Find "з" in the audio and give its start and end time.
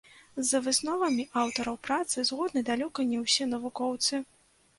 0.51-0.61